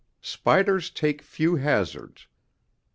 Spiders 0.23 0.89
take 0.89 1.21
few 1.21 1.57
hazards. 1.57 2.25